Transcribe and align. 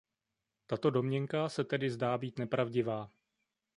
Tato 0.67 0.89
domněnka 0.89 1.49
se 1.49 1.63
tedy 1.63 1.89
zdá 1.89 2.17
být 2.17 2.39
nepravdivá. 2.39 3.11